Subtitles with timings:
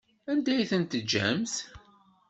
[0.31, 1.53] Anda ay t-teǧǧamt?